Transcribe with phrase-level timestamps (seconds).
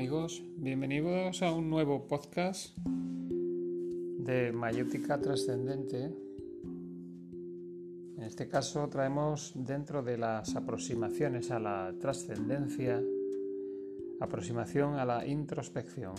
[0.00, 6.04] amigos, bienvenidos a un nuevo podcast de Mayéutica Trascendente.
[8.16, 12.98] En este caso traemos dentro de las aproximaciones a la trascendencia,
[14.22, 16.14] aproximación a la introspección.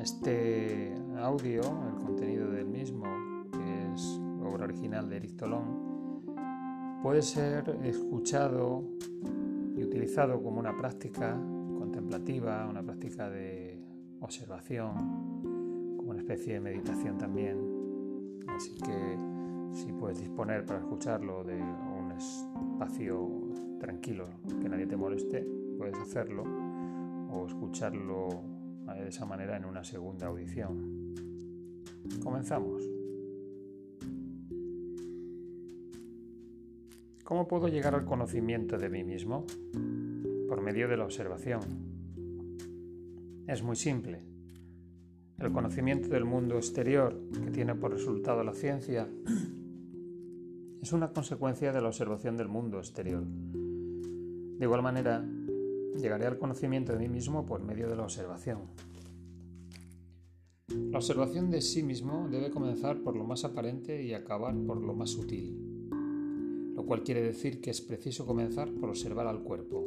[0.00, 3.06] Este audio, el contenido del mismo,
[3.50, 6.22] que es obra original de Eric Tolón,
[7.02, 8.84] puede ser escuchado
[9.76, 11.38] y utilizado como una práctica
[11.78, 13.78] contemplativa, una práctica de
[14.20, 17.58] observación, como una especie de meditación también.
[18.48, 19.18] Así que
[19.72, 23.28] si puedes disponer para escucharlo de un espacio
[23.78, 24.26] tranquilo,
[24.60, 25.46] que nadie te moleste,
[25.76, 26.44] puedes hacerlo
[27.30, 28.28] o escucharlo
[28.94, 31.14] de esa manera en una segunda audición.
[32.22, 32.95] Comenzamos.
[37.26, 39.44] ¿Cómo puedo llegar al conocimiento de mí mismo?
[40.48, 41.60] Por medio de la observación.
[43.48, 44.20] Es muy simple.
[45.36, 49.08] El conocimiento del mundo exterior que tiene por resultado la ciencia
[50.80, 53.24] es una consecuencia de la observación del mundo exterior.
[53.24, 55.26] De igual manera,
[56.00, 58.60] llegaré al conocimiento de mí mismo por medio de la observación.
[60.68, 64.94] La observación de sí mismo debe comenzar por lo más aparente y acabar por lo
[64.94, 65.65] más sutil
[66.76, 69.82] lo cual quiere decir que es preciso comenzar por observar al cuerpo.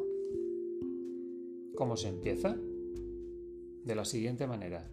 [1.75, 2.57] ¿Cómo se empieza?
[3.85, 4.89] De la siguiente manera.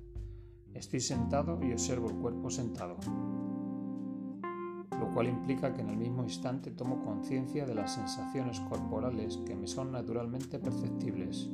[0.75, 2.99] Estoy sentado y observo el cuerpo sentado,
[5.01, 9.57] lo cual implica que en el mismo instante tomo conciencia de las sensaciones corporales que
[9.57, 11.49] me son naturalmente perceptibles.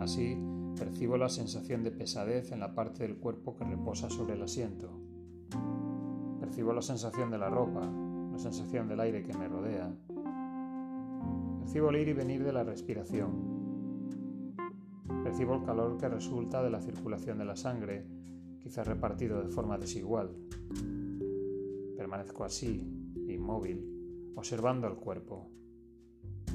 [0.00, 0.36] Así,
[0.76, 4.90] percibo la sensación de pesadez en la parte del cuerpo que reposa sobre el asiento.
[6.40, 7.88] Percibo la sensación de la ropa,
[8.32, 9.94] la sensación del aire que me rodea.
[11.60, 13.52] Percibo el ir y venir de la respiración.
[15.22, 18.06] Percibo el calor que resulta de la circulación de la sangre,
[18.58, 20.34] quizás repartido de forma desigual.
[21.96, 22.82] Permanezco así,
[23.28, 25.50] inmóvil, observando el cuerpo,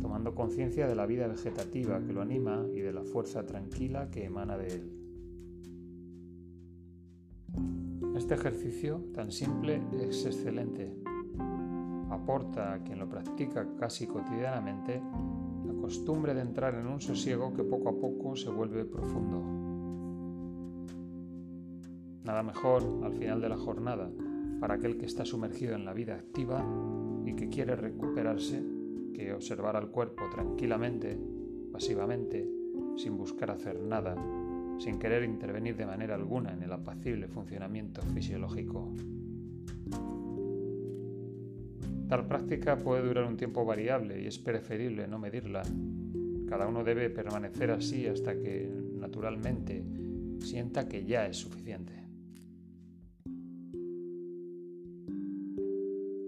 [0.01, 4.25] tomando conciencia de la vida vegetativa que lo anima y de la fuerza tranquila que
[4.25, 4.93] emana de él.
[8.15, 10.91] Este ejercicio tan simple es excelente
[12.29, 15.01] a quien lo practica casi cotidianamente
[15.65, 19.41] la costumbre de entrar en un sosiego que poco a poco se vuelve profundo.
[22.25, 24.11] Nada mejor al final de la jornada
[24.59, 26.65] para aquel que está sumergido en la vida activa
[27.25, 28.61] y que quiere recuperarse
[29.13, 31.17] que observar al cuerpo tranquilamente,
[31.71, 32.45] pasivamente,
[32.97, 34.15] sin buscar hacer nada,
[34.79, 38.93] sin querer intervenir de manera alguna en el apacible funcionamiento fisiológico.
[42.07, 45.63] Tal práctica puede durar un tiempo variable y es preferible no medirla.
[46.47, 49.83] Cada uno debe permanecer así hasta que, naturalmente,
[50.39, 51.93] sienta que ya es suficiente.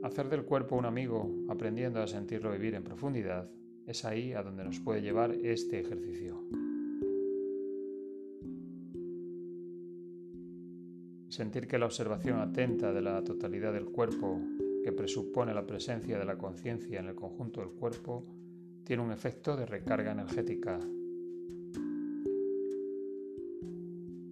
[0.03, 3.49] Hacer del cuerpo un amigo, aprendiendo a sentirlo vivir en profundidad,
[3.85, 6.43] es ahí a donde nos puede llevar este ejercicio.
[11.29, 14.41] Sentir que la observación atenta de la totalidad del cuerpo
[14.83, 18.25] que presupone la presencia de la conciencia en el conjunto del cuerpo,
[18.83, 20.79] tiene un efecto de recarga energética.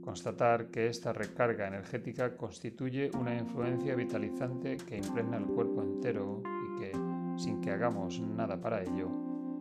[0.01, 6.79] Constatar que esta recarga energética constituye una influencia vitalizante que impregna el cuerpo entero y
[6.79, 6.91] que,
[7.37, 9.09] sin que hagamos nada para ello,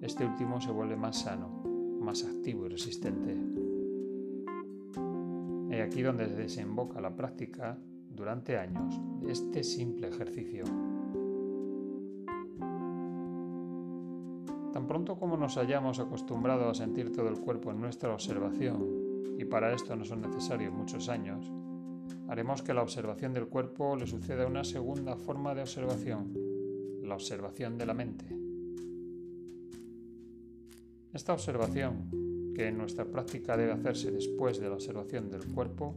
[0.02, 1.48] este último se vuelve más sano,
[2.00, 3.36] más activo y resistente.
[5.70, 7.78] He aquí donde desemboca la práctica
[8.16, 10.64] durante años este simple ejercicio.
[14.72, 18.84] Tan pronto como nos hayamos acostumbrado a sentir todo el cuerpo en nuestra observación,
[19.38, 21.50] y para esto no son necesarios muchos años,
[22.28, 26.32] haremos que la observación del cuerpo le suceda una segunda forma de observación,
[27.02, 28.26] la observación de la mente.
[31.12, 35.94] Esta observación, que en nuestra práctica debe hacerse después de la observación del cuerpo,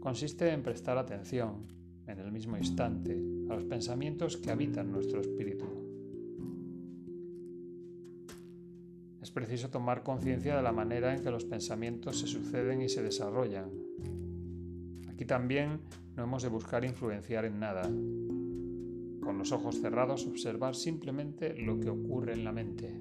[0.00, 1.66] consiste en prestar atención,
[2.06, 3.12] en el mismo instante,
[3.48, 5.66] a los pensamientos que habitan nuestro espíritu.
[9.20, 13.02] Es preciso tomar conciencia de la manera en que los pensamientos se suceden y se
[13.02, 13.70] desarrollan.
[15.08, 15.80] Aquí también
[16.16, 17.82] no hemos de buscar influenciar en nada.
[17.82, 23.00] Con los ojos cerrados observar simplemente lo que ocurre en la mente.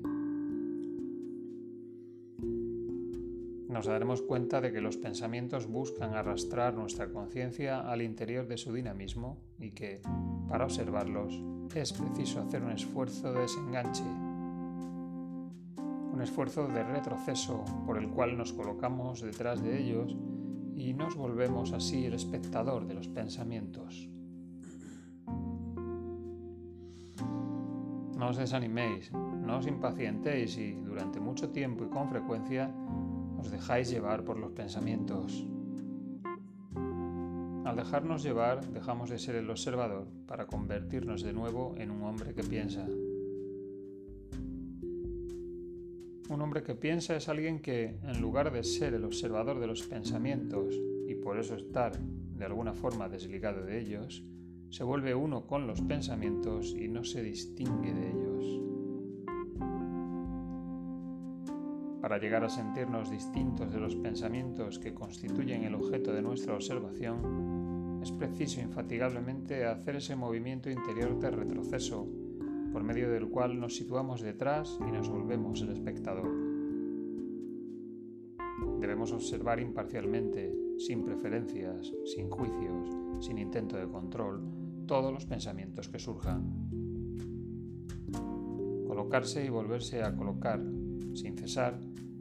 [3.70, 8.74] Nos daremos cuenta de que los pensamientos buscan arrastrar nuestra conciencia al interior de su
[8.74, 10.02] dinamismo y que,
[10.50, 11.40] para observarlos,
[11.76, 14.04] es preciso hacer un esfuerzo de desenganche.
[16.12, 20.18] Un esfuerzo de retroceso por el cual nos colocamos detrás de ellos
[20.76, 24.10] y nos volvemos así el espectador de los pensamientos.
[28.18, 32.74] No os desaniméis, no os impacientéis y durante mucho tiempo y con frecuencia
[33.40, 35.46] os dejáis llevar por los pensamientos.
[37.66, 42.34] Al dejarnos llevar, dejamos de ser el observador para convertirnos de nuevo en un hombre
[42.34, 42.88] que piensa.
[46.30, 49.84] Un hombre que piensa es alguien que, en lugar de ser el observador de los
[49.84, 50.76] pensamientos
[51.08, 54.24] y por eso estar de alguna forma desligado de ellos,
[54.70, 58.69] se vuelve uno con los pensamientos y no se distingue de ellos.
[62.10, 68.00] Para llegar a sentirnos distintos de los pensamientos que constituyen el objeto de nuestra observación,
[68.02, 72.08] es preciso infatigablemente hacer ese movimiento interior de retroceso
[72.74, 76.28] por medio del cual nos situamos detrás y nos volvemos el espectador.
[78.80, 82.90] Debemos observar imparcialmente, sin preferencias, sin juicios,
[83.24, 84.42] sin intento de control,
[84.88, 86.72] todos los pensamientos que surjan.
[88.88, 90.60] Colocarse y volverse a colocar,
[91.14, 91.80] sin cesar,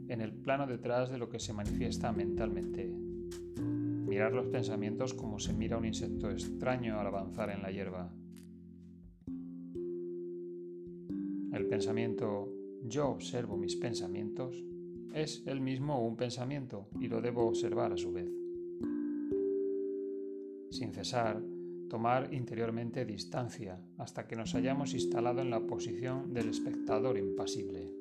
[0.09, 2.85] en el plano detrás de lo que se manifiesta mentalmente.
[2.85, 8.11] Mirar los pensamientos como se mira un insecto extraño al avanzar en la hierba.
[11.53, 12.51] El pensamiento
[12.83, 14.63] yo observo mis pensamientos
[15.13, 18.29] es el mismo un pensamiento y lo debo observar a su vez.
[20.71, 21.41] Sin cesar,
[21.89, 27.98] tomar interiormente distancia hasta que nos hayamos instalado en la posición del espectador impasible.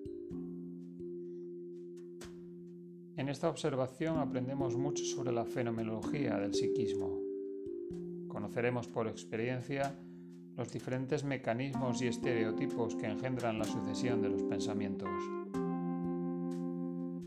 [3.29, 7.21] En esta observación aprendemos mucho sobre la fenomenología del psiquismo.
[8.27, 9.95] Conoceremos por experiencia
[10.57, 15.11] los diferentes mecanismos y estereotipos que engendran la sucesión de los pensamientos.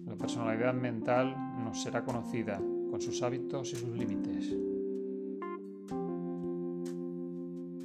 [0.07, 4.55] La personalidad mental nos será conocida con sus hábitos y sus límites.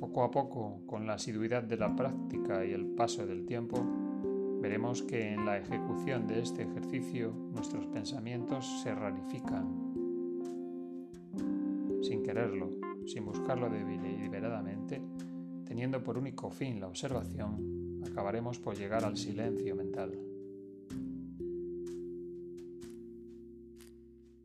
[0.00, 4.05] Poco a poco, con la asiduidad de la práctica y el paso del tiempo,
[4.60, 9.94] veremos que en la ejecución de este ejercicio nuestros pensamientos se rarifican.
[12.02, 12.70] Sin quererlo,
[13.06, 15.02] sin buscarlo deliberadamente,
[15.64, 20.18] teniendo por único fin la observación, acabaremos por llegar al silencio mental.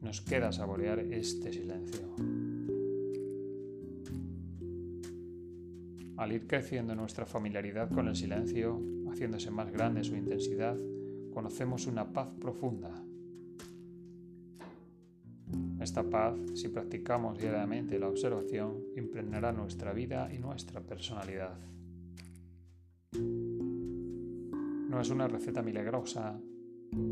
[0.01, 2.15] Nos queda saborear este silencio.
[6.17, 8.79] Al ir creciendo nuestra familiaridad con el silencio,
[9.11, 10.77] haciéndose más grande su intensidad,
[11.33, 12.91] conocemos una paz profunda.
[15.79, 21.57] Esta paz, si practicamos diariamente la observación, impregnará nuestra vida y nuestra personalidad.
[24.89, 26.39] No es una receta milagrosa.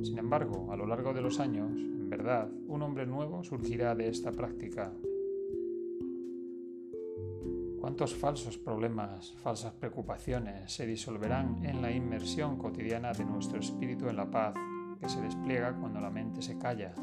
[0.03, 4.09] Sin embargo, a lo largo de los años, en verdad, un hombre nuevo surgirá de
[4.09, 4.93] esta práctica.
[7.89, 14.15] ¿Cuántos falsos problemas, falsas preocupaciones se disolverán en la inmersión cotidiana de nuestro espíritu en
[14.15, 14.53] la paz
[14.99, 16.93] que se despliega cuando la mente se calla?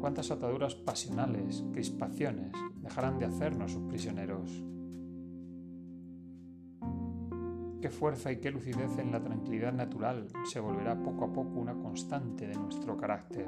[0.00, 4.64] cuántas ataduras pasionales, crispaciones dejarán de hacernos sus prisioneros.
[7.82, 11.74] Qué fuerza y qué lucidez en la tranquilidad natural se volverá poco a poco una
[11.74, 13.46] constante de nuestro carácter.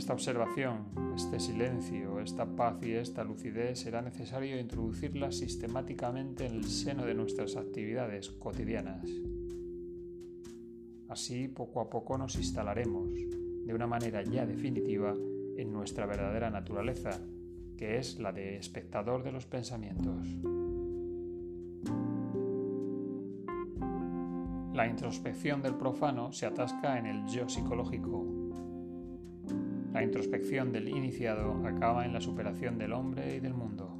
[0.00, 6.64] Esta observación, este silencio, esta paz y esta lucidez será necesario introducirlas sistemáticamente en el
[6.64, 9.06] seno de nuestras actividades cotidianas.
[11.06, 15.14] Así poco a poco nos instalaremos de una manera ya definitiva
[15.58, 17.20] en nuestra verdadera naturaleza,
[17.76, 20.26] que es la de espectador de los pensamientos.
[24.72, 28.39] La introspección del profano se atasca en el yo psicológico.
[30.00, 33.98] La introspección del iniciado acaba en la superación del hombre y del mundo.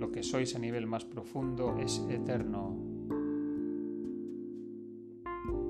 [0.00, 2.76] Lo que sois a nivel más profundo es eterno,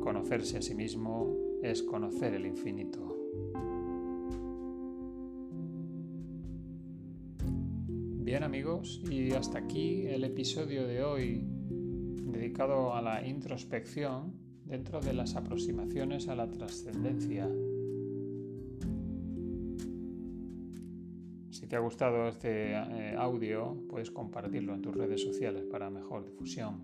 [0.00, 3.15] Conocerse a sí mismo es conocer el infinito.
[8.25, 11.45] Bien amigos, y hasta aquí el episodio de hoy
[12.25, 17.49] dedicado a la introspección dentro de las aproximaciones a la trascendencia.
[21.50, 26.25] Si te ha gustado este eh, audio, puedes compartirlo en tus redes sociales para mejor
[26.25, 26.82] difusión.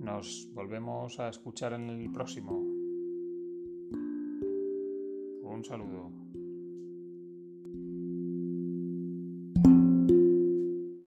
[0.00, 2.58] Nos volvemos a escuchar en el próximo.
[5.42, 6.10] Un saludo.